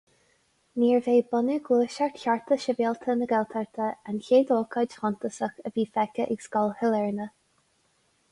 Níorbh 0.83 1.09
é 1.11 1.17
bunú 1.33 1.57
Gluaiseacht 1.65 2.15
Chearta 2.21 2.55
Sibhialta 2.63 3.11
na 3.19 3.27
Gaeltachta 3.33 3.87
an 4.13 4.17
chéad 4.29 4.53
ócáid 4.55 4.95
shuntasach 5.01 5.61
a 5.71 5.73
bhí 5.75 5.85
feicthe 5.99 6.27
ag 6.37 6.43
Scoil 6.47 6.73
Shailearna. 6.81 7.29